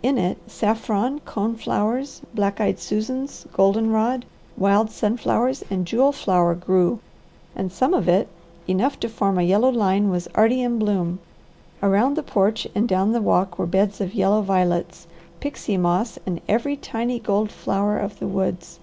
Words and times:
In 0.00 0.16
it 0.16 0.38
saffron, 0.48 1.18
cone 1.24 1.56
flowers, 1.56 2.22
black 2.32 2.60
eyed 2.60 2.78
Susans, 2.78 3.46
golden 3.52 3.90
rod, 3.90 4.24
wild 4.56 4.92
sunflowers, 4.92 5.64
and 5.68 5.84
jewel 5.84 6.12
flower 6.12 6.54
grew, 6.54 7.00
and 7.56 7.72
some 7.72 7.92
of 7.92 8.08
it, 8.08 8.28
enough 8.68 9.00
to 9.00 9.08
form 9.08 9.38
a 9.38 9.42
yellow 9.42 9.70
line, 9.72 10.08
was 10.08 10.28
already 10.36 10.62
in 10.62 10.78
bloom. 10.78 11.18
Around 11.82 12.14
the 12.16 12.22
porch 12.22 12.68
and 12.76 12.86
down 12.88 13.10
the 13.10 13.20
walk 13.20 13.58
were 13.58 13.66
beds 13.66 14.00
of 14.00 14.14
yellow 14.14 14.40
violets, 14.40 15.08
pixie 15.40 15.76
moss, 15.76 16.16
and 16.24 16.40
every 16.48 16.76
tiny 16.76 17.18
gold 17.18 17.50
flower 17.50 17.98
of 17.98 18.20
the 18.20 18.28
woods. 18.28 18.78